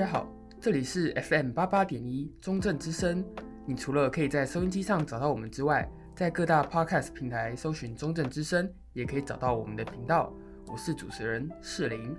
[0.00, 0.26] 大家好，
[0.58, 3.22] 这里是 FM 八八点一中正之声。
[3.66, 10.32] 你除了可以在收音机上找到我们之外，在各大 Podcast 平台搜寻中正之声，也可以找到我们的频道。
[10.68, 12.16] 我是主持人世林。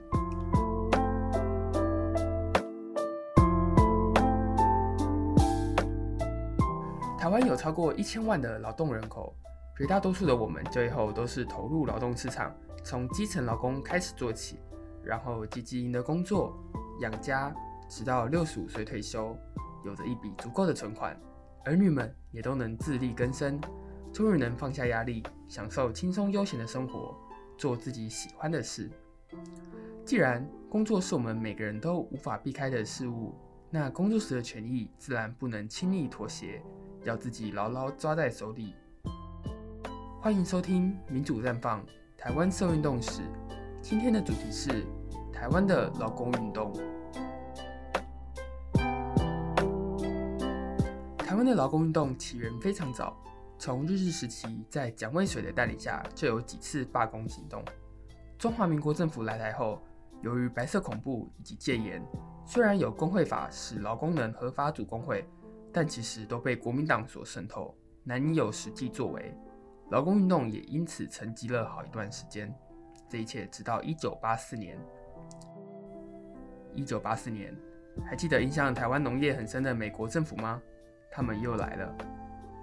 [7.17, 9.36] 台湾有超过一千万的劳动人口，
[9.75, 14.59] 绝大多数的我们就业后都是投入劳动市场，从基层劳工开始做起，
[15.03, 16.55] 然后积极赢得工作
[17.00, 17.52] 养家，
[17.91, 19.36] 直到六十五岁退休，
[19.84, 21.13] 有着一笔足够的存款，
[21.66, 23.59] 儿女们也都能自力更生，
[24.14, 27.14] 终于能放下压力，享受轻松悠闲的生活，
[27.58, 28.90] 做自己喜欢的事。
[30.05, 33.36] 既然工作是我们每个人都无法避开的事物，
[33.70, 36.64] 那工作时的权益自然不能轻易妥协，
[37.03, 38.73] 要自己牢牢抓在手里。
[40.22, 41.86] 欢迎收听《民主绽放：
[42.17, 43.22] 台湾社运动史》，
[43.81, 44.86] 今天的主题是
[45.34, 46.73] 台湾的劳工运动。
[51.42, 53.17] 湾的劳工运动起源非常早，
[53.58, 57.66] 从日治时期，在蒋渭水的带领下，就有几次罢工行动。
[58.38, 59.81] 中华民国政府来台后，
[60.22, 62.00] 由于白色恐怖以及戒严，
[62.45, 65.28] 虽然有工会法使劳工能合法组工会，
[65.73, 69.36] 但其实都被国民党所渗透，难以有实际作为。
[69.89, 72.53] 劳工运动也因此沉寂了好一段时间。
[73.09, 74.78] 这一切直到一九八四年。
[76.75, 77.52] 一九八四年，
[78.06, 80.62] 还记得影响台湾农业很深的美国政府吗？
[81.12, 81.95] 他们又来了。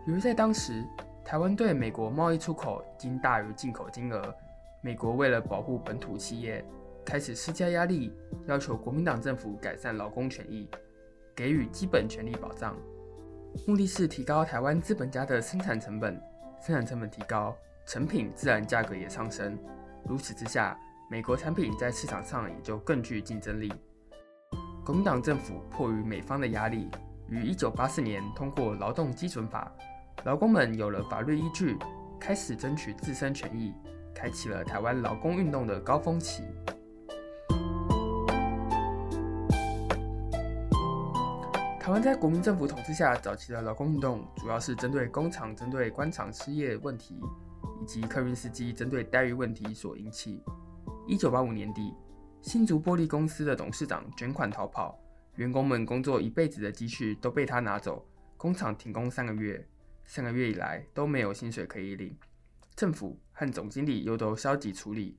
[0.07, 0.83] 由于在当时，
[1.25, 4.35] 台湾对美国贸易出口已经大于进口金额，
[4.81, 6.65] 美国为了保护本土企业，
[7.05, 8.13] 开始施加压力，
[8.47, 10.67] 要求国民党政府改善劳工权益，
[11.37, 12.75] 给予基本权利保障，
[13.67, 16.21] 目的是提高台湾资本家的生产成本。
[16.61, 17.57] 生产成本提高，
[17.87, 19.57] 成品自然价格也上升。
[20.05, 20.77] 如此之下，
[21.09, 23.73] 美国产品在市场上也就更具竞争力。
[24.85, 26.91] 国民党政府迫于美方的压力，
[27.31, 29.71] 于一九八四年通过《劳动基准法》，
[30.25, 31.77] 劳工们有了法律依据，
[32.19, 33.75] 开始争取自身权益，
[34.15, 36.43] 开启了台湾劳工运动的高峰期。
[41.79, 47.21] 台湾在国民政府统治下，早期的劳工运动主要是针对工厂针对官场失业问题，
[47.83, 50.43] 以及客运司机针对待遇问题所引起。
[51.07, 51.95] 一九八五年底，
[52.41, 54.99] 新竹玻璃公司的董事长卷款逃跑。
[55.39, 58.05] 员工们工作一辈子的积蓄都被他拿走，
[58.37, 59.65] 工厂停工三个月，
[60.05, 62.13] 三个月以来都没有薪水可以领，
[62.75, 65.17] 政府和总经理又都消极处理。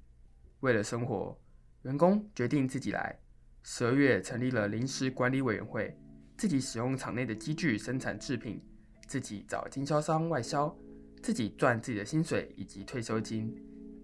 [0.59, 1.39] 为了生活，
[1.83, 3.17] 员工决定自己来。
[3.63, 5.97] 十二月成立了临时管理委员会，
[6.35, 8.61] 自己使用厂内的机具生产制品，
[9.07, 10.77] 自己找经销商外销，
[11.23, 13.55] 自己赚自己的薪水以及退休金，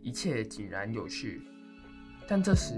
[0.02, 1.42] 一切井然有序。
[2.26, 2.74] 但这时，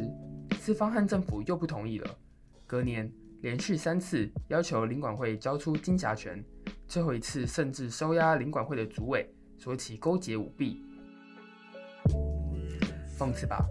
[0.59, 2.17] 资方和政府又不同意了。
[2.65, 3.13] 隔年。
[3.41, 6.43] 连续三次要求领管会交出经辖权，
[6.87, 10.81] 最后一次甚至收押领管会的主委，说其勾结舞弊。
[13.17, 13.65] 讽刺吧，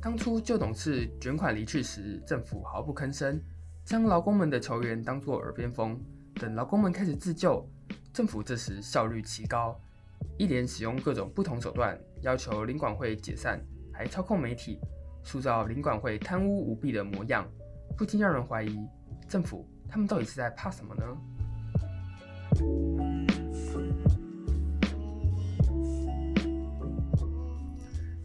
[0.00, 3.40] 当初旧董事卷款离去时，政府毫不吭声，
[3.84, 6.00] 将劳工们的求援当作耳边风。
[6.34, 7.68] 等劳工们开始自救，
[8.12, 9.80] 政府这时效率奇高，
[10.38, 14.80] 一连使用各种不同手段，要求领管会解散，还操控媒体，
[15.22, 17.46] 塑造领管会贪污舞弊的模样，
[17.96, 18.88] 不禁让人怀疑。
[19.32, 21.02] 政府他们到底是在怕什么呢？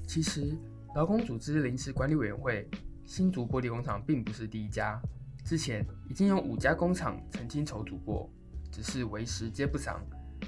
[0.05, 0.53] 其实，
[0.95, 2.69] 劳工组织临时管理委员会
[3.05, 5.01] 新竹玻璃工厂并不是第一家，
[5.45, 8.29] 之前已经有五家工厂曾经筹组过，
[8.69, 10.05] 只是为时皆不长，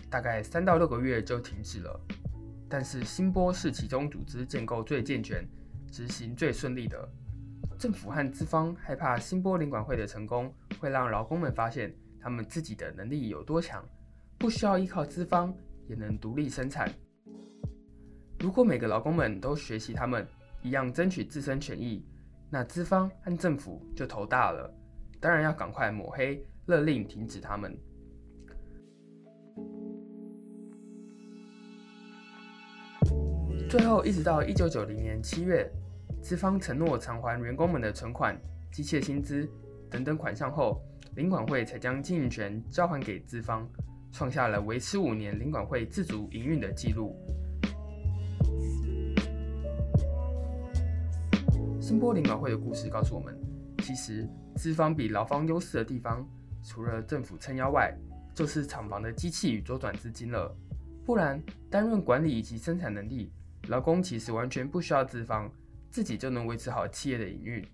[0.09, 1.97] 大概三到六个月就停止了。
[2.67, 5.47] 但是新玻是其中组织建构最健全、
[5.89, 7.09] 执行最顺利的。
[7.79, 13.81] 政府和资方害怕新波领管会的成功会让劳工们发现他们自己的能力有多强，
[14.37, 15.55] 不需要依靠资方
[15.87, 16.91] 也能独立生产。
[18.37, 20.27] 如果每个劳工们都学习他们
[20.61, 22.05] 一样争取自身权益，
[22.49, 24.69] 那资方和政府就头大了。
[25.21, 27.73] 当然要赶快抹黑，勒令停止他们。
[33.69, 35.71] 最后，一直到一九九零年七月。
[36.21, 38.39] 资方承诺偿还员工们的存款、
[38.71, 39.49] 机械薪资
[39.89, 40.81] 等等款项后，
[41.15, 43.67] 领管会才将经营权交还给资方，
[44.11, 47.15] 创下了维持五年领管会自主营运的记录。
[51.81, 53.35] 新波领管会的故事告诉我们，
[53.79, 56.27] 其实资方比劳方优势的地方，
[56.63, 57.91] 除了政府撑腰外，
[58.35, 60.55] 就是厂房的机器与周转资金了。
[61.03, 61.41] 不然，
[61.71, 63.31] 单论管理以及生产能力，
[63.69, 65.51] 劳工其实完全不需要资方。
[65.89, 67.67] 自己就能维持好企业的营运。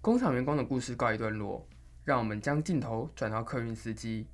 [0.00, 1.66] 工厂员工的故事告一段落，
[2.04, 4.26] 让我们将镜头转到客运司机。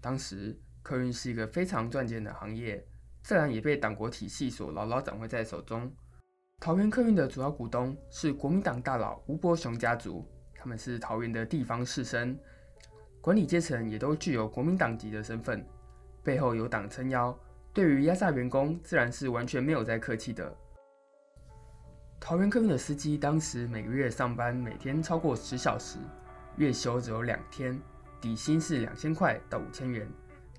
[0.00, 2.84] 当时，客运是一个非常赚钱的行业，
[3.22, 5.88] 自然也被党国体系所牢牢掌握在手中。
[6.58, 12.36] 桃园客运的主要股东是国民党大佬吴伯雄家族，他们是桃园的地方士绅，
[13.20, 15.64] 管理阶层也都具有国民党籍的身份，
[16.24, 17.36] 背后有党撑腰，
[17.74, 20.54] 对于压榨员工，自然是完全没有在客气的。
[22.20, 25.98] 桃园客运的司机当时每个月上班每天超过十小时，
[26.56, 27.80] 月休只有两天，
[28.20, 30.06] 底薪是两千块到五千元，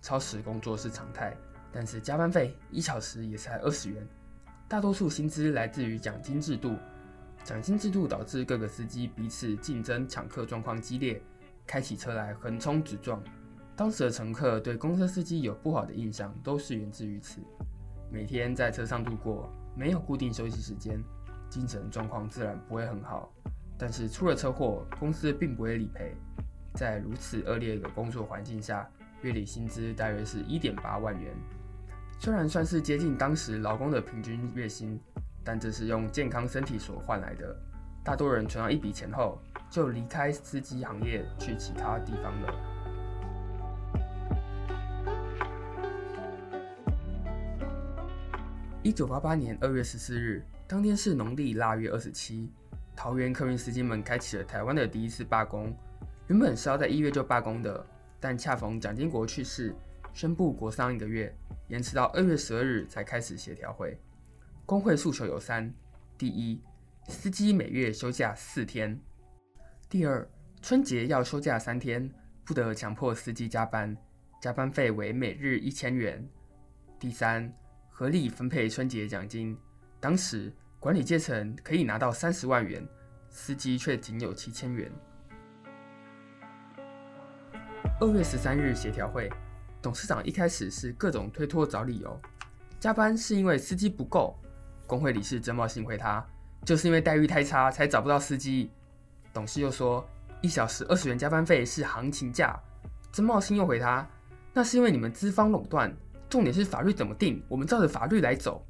[0.02, 1.38] 超时工作是常态，
[1.72, 4.08] 但是加班费一小时也才二十元。
[4.68, 6.76] 大多数薪资来自于奖金制度，
[7.44, 11.22] 奖金制度导致各个司机彼此竞争抢客状况激烈，
[11.68, 13.22] 开起车来横冲直撞。
[13.76, 17.42] 当时的乘客对公车司机有不好的印象，都是源自于此。
[18.12, 21.04] 每天在车上度过，没有固定休息时间，
[21.50, 23.32] 精神状况自然不会很好。
[23.76, 26.16] 但是出了车祸，公司并不会理赔。
[26.76, 28.88] 在如此恶劣的工作环境下，
[29.24, 31.34] 月领薪资大约是一点八万元。
[32.20, 35.00] 虽然算是接近当时劳工的平均月薪，
[35.44, 37.56] 但这是用健康身体所换来的。
[38.04, 42.54] 大多人存到一笔钱后，就离开司机行业去其他地方了。
[48.84, 52.52] 一九八八年二月十四日，当天是农历腊月二十七，
[52.94, 55.74] 桃园客运司机们开启了台湾的第一次罢工。
[56.28, 57.86] 原本是要在一月就罢工的，
[58.20, 59.74] 但恰逢蒋经国去世，
[60.14, 61.34] 宣布国丧一个月。
[61.70, 63.98] 延迟到二月十二日才开始协调会。
[64.66, 65.74] 工会诉求有三：
[66.18, 66.62] 第一，
[67.08, 68.98] 司机每月休假四天；
[69.90, 70.28] 第二，
[70.62, 72.12] 春节要休假三天，
[72.44, 73.96] 不得强迫司机加班，
[74.42, 76.22] 加班费为每日一千元；
[77.00, 77.50] 第三，
[77.96, 79.56] 合理分配春节奖金。
[80.00, 82.84] 当时管理阶层可以拿到三十万元，
[83.30, 84.92] 司机却仅有七千元。
[88.02, 89.32] 二月十三日协调会。
[89.80, 92.20] 董事长一开始是各种推脱找理由，
[92.80, 94.36] 加班是因为司机不够。
[94.88, 96.26] 工会理事曾茂兴回他，
[96.66, 98.72] 就是因为待遇太差才找不到司机。
[99.32, 100.04] 董事又说，
[100.42, 102.60] 一小时二十元加班费是行情价。
[103.12, 104.08] 曾茂兴又回他，
[104.52, 105.96] 那是因为你们资方垄断，
[106.34, 108.66] 重点是法律怎么定，我们照着法律来走。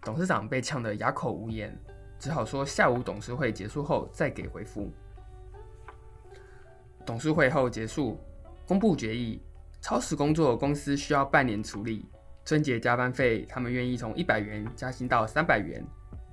[0.00, 1.78] 董事长被呛得哑口无言，
[2.18, 4.90] 只好说下午董事会结束后再给回复。
[7.04, 8.18] 董事会后结束，
[8.66, 9.42] 公布决议。
[9.82, 12.08] 超时工作公司需要半年处理，
[12.42, 15.84] 春节加班费他们愿意从一百元加薪到三百元，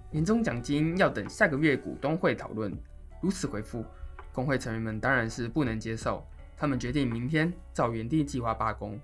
[0.09, 2.73] 年终奖金要等下个月股东会讨论。
[3.21, 3.83] 如此回复，
[4.31, 6.25] 工会成员们当然是不能接受，
[6.55, 8.97] 他们决定明天照原定计划罢工。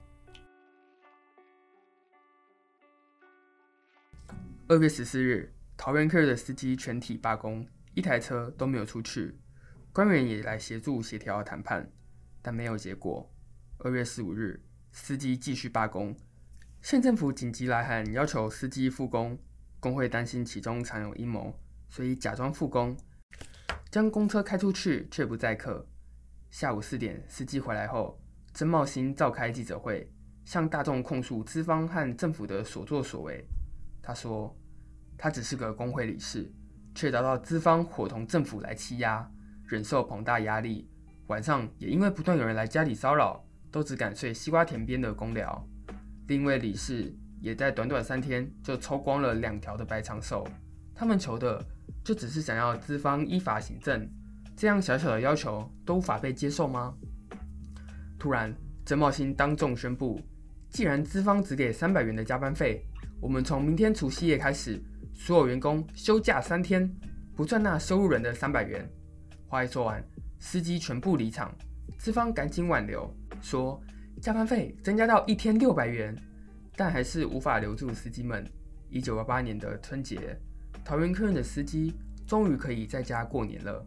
[4.70, 9.36] 二月十四日，桃园客运的司机全体罢工，一台车都没有出去，
[9.92, 11.92] 官员也来协助协调谈判，
[12.40, 13.28] 但没有结果。
[13.80, 14.62] 二月十五日，
[14.92, 16.16] 司机继续罢工，
[16.84, 19.36] 县政府紧急来函要求司机复工。
[19.80, 21.52] 工会担心其中藏有阴谋，
[21.90, 22.96] 所以假装复工，
[23.90, 25.84] 将公车开出去却不载客。
[26.52, 28.22] 下午四点，司机回来后，
[28.54, 30.08] 曾茂兴召开记者会，
[30.46, 33.44] 向大众控诉资方和政府的所作所为。
[34.02, 34.56] 他说，
[35.18, 36.52] 他只是个工会理事，
[36.94, 39.30] 却遭到资方伙同政府来欺压，
[39.66, 40.90] 忍受庞大压力。
[41.28, 43.46] 晚上也因为不断有人来家里骚扰。
[43.72, 45.64] 都只敢睡西瓜田边的工寮，
[46.26, 50.44] 另一位理事也在短短三天就抽光了两条的白长寿。
[50.96, 51.64] 他们求的
[52.04, 54.10] 就只是想要资方依法行政，
[54.56, 56.96] 这样小小的要求都无法被接受吗？
[58.18, 58.52] 突然，
[58.88, 60.20] 曾茂兴当众宣布，
[60.72, 62.84] 既然资方只给三百元的加班费，
[63.22, 64.82] 我们从明天除夕夜开始，
[65.14, 66.90] 所有员工休假三天，
[67.36, 68.90] 不赚那收入人的三百元。
[69.46, 70.02] 话一说完，
[70.40, 71.54] 司机全部离场，
[71.98, 73.14] 资方赶紧挽留。
[73.42, 73.82] 说
[74.22, 76.16] 加班费增加到一天六百元，
[76.78, 78.50] 但还是无法留住司机们。
[78.90, 80.40] 一九八八年的春节，
[80.86, 81.94] 桃园客运的司机
[82.26, 83.86] 终于可以在家过年了。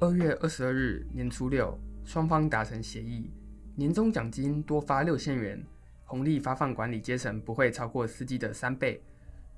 [0.00, 3.30] 二月二十二日年初六，双方达成协议，
[3.78, 5.64] 年终奖金多发六千元，
[6.04, 9.00] 红利发放管理阶层不会超过司机的三倍，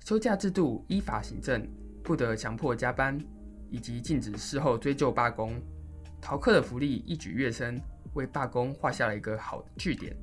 [0.05, 1.67] 休假制度依法行政，
[2.03, 3.19] 不得强迫加班。
[3.71, 5.59] 以及禁止事后追究罢工，
[6.21, 7.81] 逃课的福利一举跃升，
[8.13, 10.15] 为罢工画下了一个好的句点。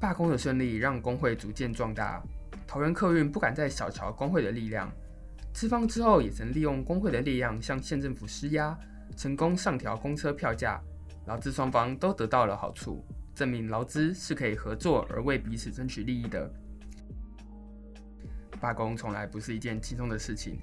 [0.00, 2.22] 罢工的顺利让工会逐渐壮大，
[2.66, 4.90] 桃园客运不敢再小瞧工会的力量。
[5.52, 8.78] 资方之后也曾利用工会的力量向县政府施压，
[9.16, 10.80] 成功上调公车票价，
[11.26, 13.02] 劳资双方都得到了好处，
[13.34, 16.48] 证明劳资是可以合作而为彼此争取利益的。
[18.60, 20.58] 罢工从来不是一件轻松的事情，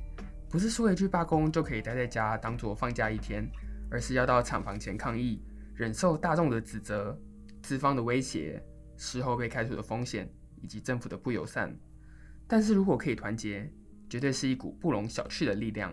[0.50, 3.50] 不是说一句罢工就可以待在家当做放假一天，
[3.89, 5.41] 而是要到厂房前抗议，
[5.75, 7.19] 忍受大众的指责、
[7.62, 8.63] 资方的威胁、
[8.98, 10.31] 事后被开除的风险
[10.62, 11.75] 以及政府的不友善。
[12.48, 13.72] 但是如果可以团结，
[14.07, 15.91] 绝对是一股不容小觑的力量。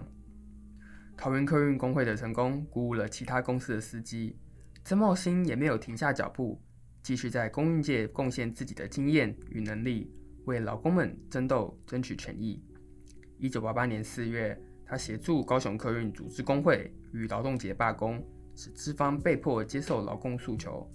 [1.21, 4.35] 桃园客运工会的成功，鼓舞了其他公司的司机。
[4.83, 6.59] 曾茂兴也没有停下脚步，
[7.03, 10.11] 继续在公运界贡献自己的经验与能力，
[10.47, 12.65] 为劳工们争斗、争取权益。
[13.37, 20.91] 一九八八年四月，他协助高雄客运组织工会与劳动节罢工，使资方被迫接受劳工诉求。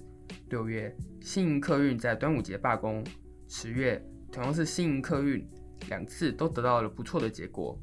[0.50, 0.91] 六月，
[1.22, 3.03] 新营客运在端午节罢工。
[3.48, 5.48] 十月，同样是新营客运，
[5.88, 7.79] 两次都得到了不错的结果。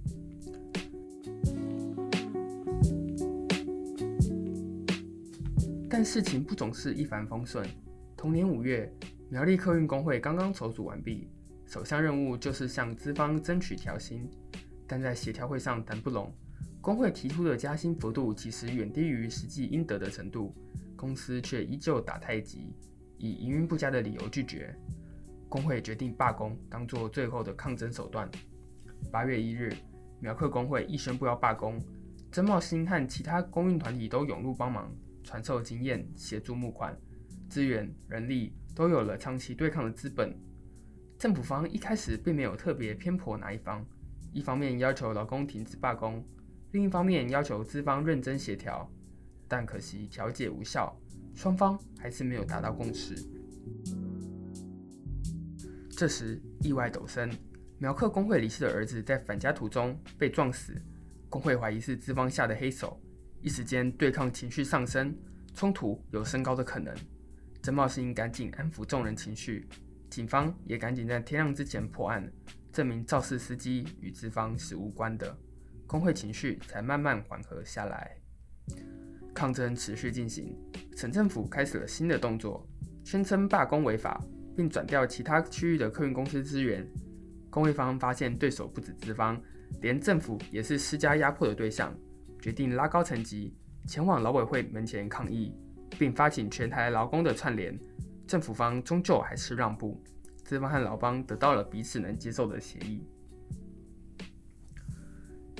[6.05, 7.67] 事情不总是一帆风顺。
[8.17, 8.93] 同年五月，
[9.29, 11.29] 苗栗客运工会刚刚筹组完毕，
[11.67, 14.29] 首项任务就是向资方争取调薪。
[14.87, 16.33] 但在协调会上谈不拢，
[16.81, 20.55] 工会提出的加薪幅度其实远低于实际应得的程度，
[20.97, 22.77] 公司却依旧打太极，
[23.17, 24.75] 以营运不佳的理由拒绝。
[25.49, 28.31] 工会决定罢工，当作最后的抗争手段。
[29.11, 29.75] 八月一日，
[30.21, 31.79] 苗客工会一宣布要罢工，
[32.31, 34.91] 曾茂兴和其他工运团体都涌入帮忙，
[35.23, 36.97] 传授经验，协助募款，
[37.49, 40.37] 资源、人力都有了长期对抗的资本。
[41.19, 43.87] 政府方一开始并没有特别偏颇哪一方，
[44.33, 46.27] 一方面要求劳工停止罢工，
[46.73, 48.91] 另一方面要求资方认真协调，
[49.47, 50.99] 但可惜调解无效，
[51.35, 53.15] 双方还是没有达到共识。
[55.91, 57.31] 这时，意外陡生，
[57.79, 60.75] 苗客工会理事的儿子在返家途中被撞死，
[61.29, 63.01] 工会怀疑是资方下的黑手，
[63.43, 65.15] 一时间对抗情绪上升，
[65.53, 66.95] 冲突有升高的可能。
[67.63, 69.69] 曾茂兴赶紧安抚众人情绪，
[70.09, 72.33] 警方也赶紧在天亮之前破案，
[72.73, 75.37] 证明肇事司机与资方是无关的，
[75.87, 78.17] 工会情绪才慢慢缓和下来。
[79.35, 80.57] 抗争持续进行，
[80.97, 82.67] 省政府开始了新的动作，
[83.05, 84.25] 宣称罢工违法。
[84.55, 86.87] 并转调其他区域的客运公司资源。
[87.49, 89.43] 工会方发现对手不止资方，
[89.81, 91.99] 连政府也是施加压迫的对象，
[92.43, 93.55] 决定拉高层级，
[93.87, 95.55] 前往劳委会门前抗议，
[95.97, 97.79] 并发起全台劳工的串联。
[98.27, 100.03] 政府方终究还是让步，
[100.43, 103.07] 资方和劳方得到了彼此能接受的协议。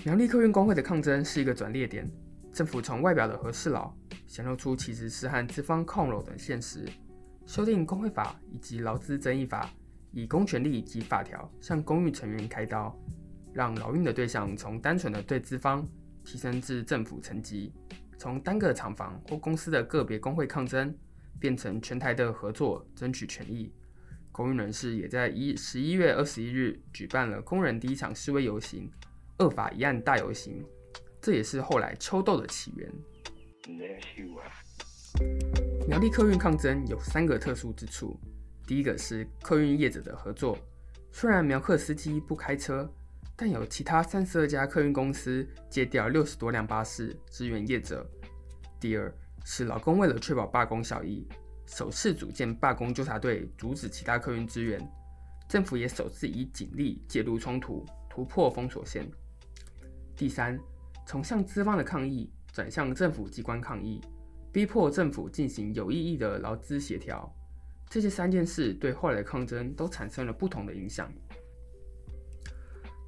[0.05, 2.11] 苗栗客运工会的抗争是一个转捩点，
[2.53, 3.95] 政府从外表的和事佬
[4.27, 6.85] 显露出其实是和资方抗柔的现实。
[7.47, 9.71] 修订工会法以及劳资争议法，
[10.11, 12.93] 以公权力及法条向工运成员开刀，
[13.53, 15.87] 让劳运的对象从单纯的对资方
[16.25, 17.73] 提升至政府层级，
[18.19, 20.95] 从单个厂房或公司的个别工会抗争，
[21.39, 23.73] 变成全台的合作争取权益。
[24.31, 28.91] 工运人士也在一十一月二十一日举办了工人第一场示威游行——
[29.41, 30.65] 恶法一案大游行，
[31.21, 32.91] 这也是后来秋斗的起源。
[35.87, 38.19] 苗栗客运抗争有三个特殊之处，
[38.67, 40.57] 第一个是客运业者的合作，
[41.11, 42.91] 虽然苗客司机不开车，
[43.45, 48.09] 但有其他三十二家客运公司借调六十多辆巴士支援业者。
[48.79, 49.13] 第二
[49.45, 51.27] 是劳工为了确保罢工效益，
[51.67, 54.81] 首次组建罢工纠察队，阻止其他客运支援。
[55.49, 59.11] 政府也首次以警力介入冲突，突破封锁线。
[60.15, 60.57] 第三，
[61.05, 64.01] 从向资方的抗议转向政府机关抗议。
[64.53, 67.29] 逼迫政府进行有意义的劳资协调，
[67.91, 71.13] 这些三件事对后来的抗争都产生了不同的影响。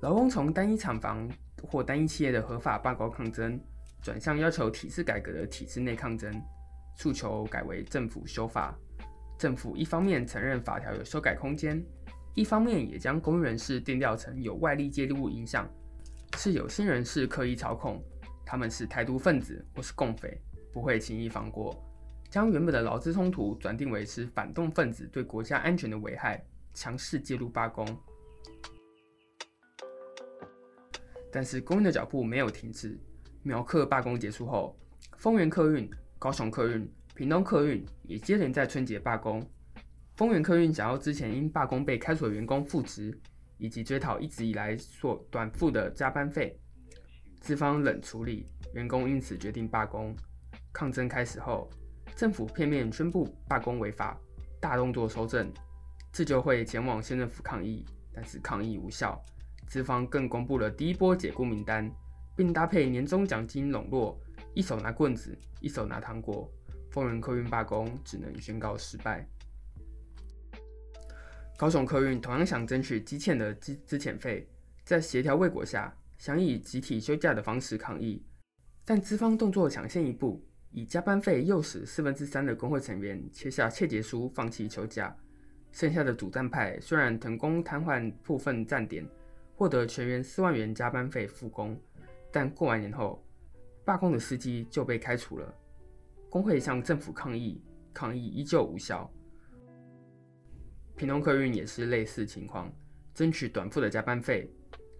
[0.05, 1.27] 劳工从单一厂房
[1.63, 3.59] 或单一企业的合法罢工抗争，
[4.03, 6.31] 转向要求体制改革的体制内抗争，
[6.95, 8.77] 诉求改为政府修法。
[9.39, 11.83] 政府一方面承认法条有修改空间，
[12.35, 15.67] 一方面也将工人士定调成有外力介入物影响，
[16.37, 17.99] 是有心人士刻意操控，
[18.45, 20.39] 他们是台独分子或是共匪。
[20.71, 21.75] 不会轻易放过，
[22.29, 26.45] 将原本的劳资冲突转定为是反动分子对国家安全的危害，
[26.75, 27.87] 强势介入罢工。
[31.35, 32.97] 但是工运的脚步没有停止，
[33.43, 34.79] 苗客罢工结束后，
[35.19, 39.45] 丰原客运、高雄客运、屏东客运也接连在春节罢工。
[40.15, 43.13] 丰原客运想要之前因罢工被开除的员工复职，
[43.59, 46.57] 以及追讨一直以来所短付的加班费，
[47.41, 50.15] 资方冷处理，员工因此决定罢工。
[50.73, 51.69] 抗争开始后，
[52.15, 54.17] 政府片面宣布罢工违法，
[54.61, 55.53] 大动作收证，
[56.13, 59.21] 自救会前往县政府抗议，但是抗议无效。
[59.67, 61.91] 资方更公布了第一波解雇名单，
[62.37, 64.21] 并搭配年终奖金笼络，
[64.55, 66.51] 一手拿棍子，一手拿糖果。
[66.91, 69.29] 丰原客运罢工只能宣告失败。
[71.57, 74.49] 高雄客运同样想争取积欠的资资遣费，
[74.85, 78.25] 在协调未果下，想以集体休假的方式抗议，
[78.85, 85.17] 但资方动作抢先一步，以加班费诱使四分之三的工会成员签下切结书，放弃休假。
[85.73, 89.05] 剩下的主战派虽然成功瘫痪部分站点，
[89.57, 91.81] 获得全员四万元加班费复工，
[92.33, 93.25] 但过完年后，
[93.85, 95.55] 罢工的司机就被开除了。
[96.29, 99.09] 工会向政府抗议，抗议依旧无效。
[100.97, 102.73] 平东客运也是类似情况，
[103.15, 104.51] 争取短付的加班费。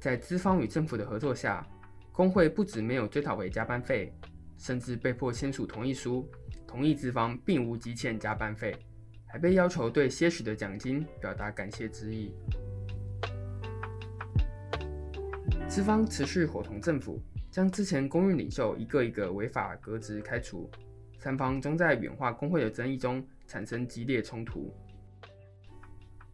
[0.01, 1.67] 在资方与政府的合作下，
[2.13, 4.13] 工会不止没有追讨回加班费，
[4.57, 6.29] 甚至被迫签署同意书，
[6.67, 8.77] 同意资方并无积欠加班费，
[9.27, 12.33] 还被要求对些许的奖金表达感谢之意。
[15.75, 20.71] 资方持续伙同政府，将之前工运领袖一个一个违法革职开除，
[21.19, 24.73] 三方将在远化工会的争议中产生激烈冲突。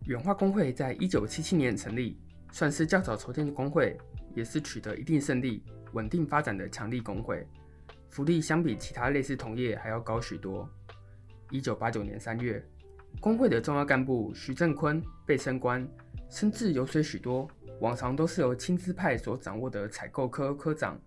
[0.04, 2.20] 远化工会在一九七七年成立，
[2.52, 3.96] 算是较早筹建的工会，
[4.34, 7.42] 也是取得一定胜利、稳定发展的强力工会。
[8.10, 10.68] 福利相比其他类似同业还要高许多。
[11.50, 12.62] 一九八九年三月，
[13.20, 15.88] 工会的重要干部徐正坤被升官，
[16.28, 17.48] 升至油水许多，
[17.80, 21.00] 往常都是由亲资派所掌握的采购科科长。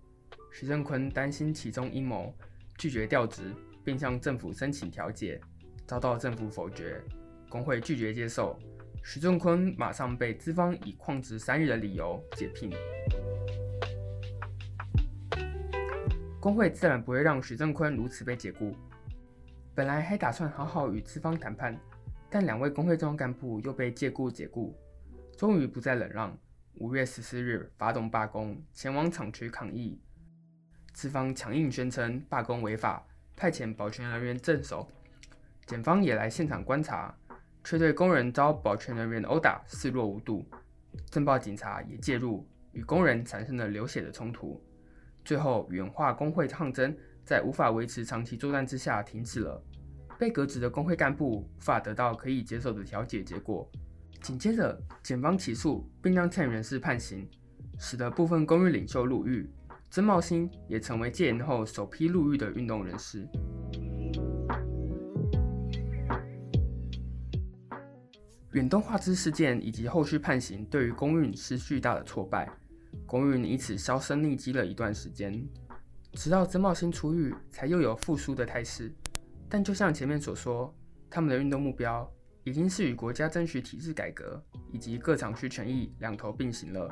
[0.52, 2.36] 徐正坤担心其中阴谋，
[2.78, 3.54] 拒绝调职，
[3.84, 5.40] 并向政府申请调解，
[5.86, 7.00] 遭到政府否决，
[7.48, 8.60] 工会拒绝接受。
[9.04, 12.72] 徐正坤马上被资方以旷职三日的理由解聘，
[16.40, 18.76] 工会自然不会让徐正坤如此被解雇。
[19.76, 21.80] 本来还打算好好与资方谈判，
[22.30, 24.76] 但两位工会重要干部又被借故解雇，
[25.38, 26.36] 终于不再忍让，
[26.76, 30.02] 五月十四日发动罢工，前往厂区抗议。
[30.92, 33.06] 资方强硬宣称罢工违法，
[33.36, 34.88] 派遣保全人员镇守，
[35.68, 37.16] 检方也来现场观察。
[37.64, 40.46] 却对工人遭保全人员殴打视若无睹，
[41.10, 44.62] 镇暴警察也介入，与工人产生了流血的冲突。
[45.24, 49.64] 最后，远化工会抗争在无法维持长期作战之下停止了。
[50.20, 53.72] 被革职的工会干部无法得到可以接受的调解结果。
[54.24, 57.28] 紧接着，检方起诉并让参与人士判刑，
[57.78, 59.52] 使得部分工运领袖入狱。
[59.90, 63.28] 曾茂兴也成为戒严后首批入狱的运动人士。
[68.54, 72.50] 远东画之事件以及后续判刑，对于工运是巨大的挫败，
[73.06, 75.46] 工运因此销声匿迹了一段时间，
[76.14, 78.90] 直到曾茂兴出狱，才又有复苏的态势。
[79.50, 80.74] 但就像前面所说，
[81.10, 82.10] 他们的运动目标
[82.44, 86.90] 已经是与国家争取体制改革以及各厂区权益两头并行了，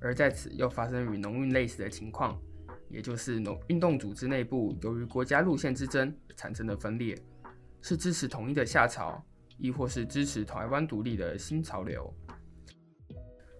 [0.00, 2.40] 而在此又发生与农运类似的情况，
[2.88, 7.16] 也就是农运动组织内部由于国家路线之争产生的分裂，
[7.80, 9.24] 是支持统一的夏潮。
[9.62, 12.10] 亦或是支持台湾独立的新潮流，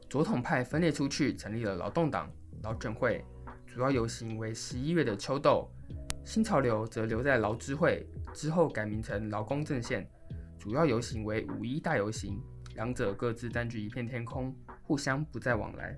[0.08, 3.22] 左统派分裂出去，成立了劳动党、劳卷会，
[3.66, 5.70] 主要游行为十一月的秋斗；
[6.24, 10.10] 新潮流则留在劳资会，之后改名成劳工阵线，
[10.60, 12.38] 主要游行为五一大游行，
[12.74, 15.96] 两者各自占据一片天空，互相不再往来。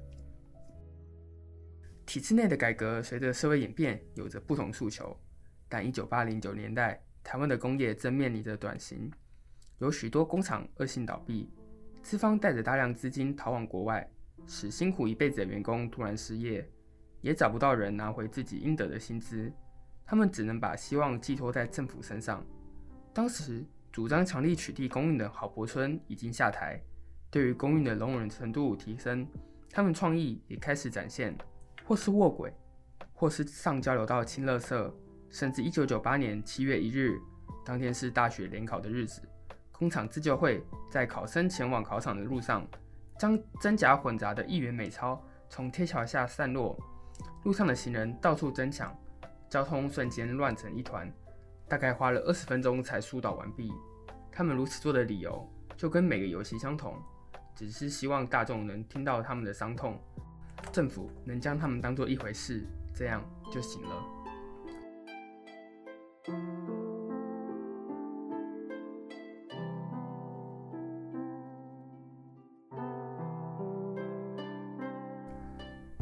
[2.06, 5.18] 体制内的改革随着社会演变有着不同诉求，
[5.68, 9.10] 但一九八零九年代，台湾的工业正面临着转型。
[9.78, 11.50] 有许多工厂恶性倒闭，
[12.00, 14.08] 资方带着大量资金逃往国外，
[14.46, 16.64] 使辛苦一辈子的员工突然失业，
[17.20, 19.52] 也找不到人拿回自己应得的薪资，
[20.04, 22.46] 他们只能把希望寄托在政府身上。
[23.12, 26.80] 当时主张强力取缔公运的郝柏村已经下台，
[27.30, 29.28] 对于公运的容忍程度提升，
[29.70, 31.36] 他们创意也开始展现，
[31.84, 32.50] 或是卧轨，
[33.12, 34.92] 或是上交流道清垃圾，
[35.28, 37.20] 甚至一九九八年七月一日，
[37.66, 39.20] 当天是大学联考的日子。
[39.72, 42.66] 工厂自救会在考生前往考场的路上，
[43.18, 46.78] 将真假混杂的一元美钞从天桥下散落，
[47.44, 48.96] 路上的行人到处争抢，
[49.50, 51.12] 交通瞬间乱成一团，
[51.72, 53.72] 大概花了二十分钟才疏导完毕。
[54.30, 56.94] 他们如此做的理由，就跟每个游戏相同，
[57.54, 59.98] 只是希望大众能听到他们的伤痛，
[60.70, 62.62] 政府能将他们当做一回事，
[62.94, 64.04] 这样就行了。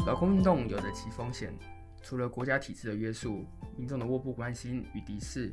[0.05, 1.57] 劳工运动有着其风险，
[2.03, 5.53] 除了国家体制的约束，民众的漠不关心与敌视，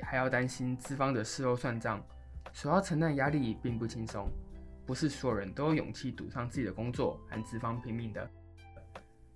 [0.00, 2.04] 还要担心资方的事后算账，
[2.52, 4.28] 所要承担压力并不轻松。
[4.86, 8.30] 不是所有人都有勇气赌上自己的工作和资方拼命的，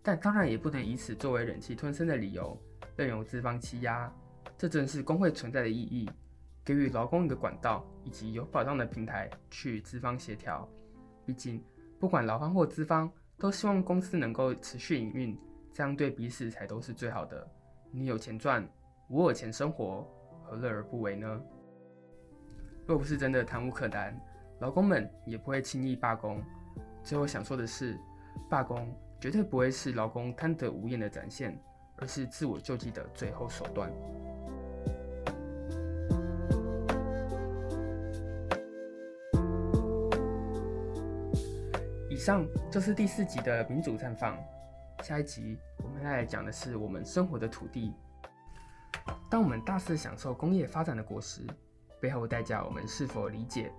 [0.02, 2.59] 但当然也不能以此作为忍气吞声的理由，
[2.96, 4.11] 任由资方欺压。
[4.57, 6.09] 这正是工会存在的意义。
[6.64, 10.68] 给予劳工一个管道以及有保障的平台去资方协调。
[11.26, 11.61] 毕竟，
[11.98, 15.37] 不管劳方或资方，都希望公司能够持续营运，
[15.72, 17.44] 这样对彼此才都是最好的。
[17.94, 18.66] 你有钱赚，
[19.07, 20.09] 我有钱生活，
[20.42, 21.40] 何乐而不为呢？
[22.87, 24.18] 若不是真的谈无可谈，
[24.61, 26.42] 劳工们也不会轻易罢工。
[27.05, 27.98] 最后想说的是，
[28.48, 28.88] 罢工
[29.20, 31.55] 绝对不会是劳工贪得无厌的展现，
[31.96, 33.92] 而是自我救济的最后手段。
[42.09, 44.35] 以上就是第四集的民主绽放。
[45.03, 47.93] 下一集我们要来讲的是我们生活的土地。
[49.29, 51.45] 当我们大肆享受工业发展的果实，
[52.01, 53.73] 背后代价我们是否理解？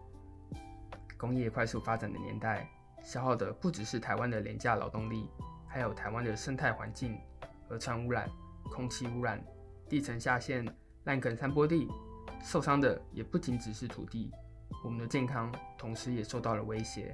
[1.17, 2.67] 工业快速发展的年代，
[3.01, 5.29] 消耗的不只是台湾的廉价劳动力，
[5.65, 7.17] 还有台湾的生态环境、
[7.69, 8.29] 河川污染、
[8.69, 9.41] 空气污染、
[9.87, 10.65] 地层下陷、
[11.05, 11.87] 烂垦山坡地，
[12.43, 14.29] 受伤的也不仅只是土地，
[14.83, 17.13] 我们的健康同时也受到了威胁。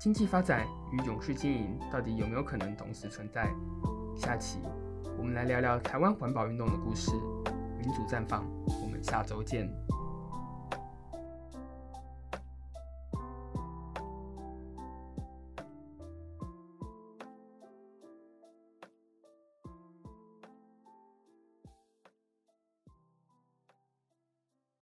[0.00, 3.48] 经济发展与永续经营到底有没有可能同时存在？
[4.16, 4.58] 下期
[5.18, 7.10] 我们来聊聊台湾环保运动的故事。
[7.78, 8.44] 民主绽放，
[8.82, 9.68] 我们下周见。